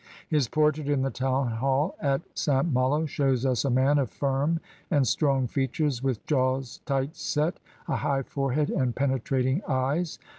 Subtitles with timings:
[0.27, 2.73] His portrait in the town hall at St.
[2.73, 7.97] Malo shows us a man of firm and strong features with jaws tight set, a
[7.97, 10.17] high forehead, and penetrating eyes.